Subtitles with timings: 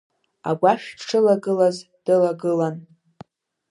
[0.49, 2.75] Агәашә дшылагылаз дылагылан.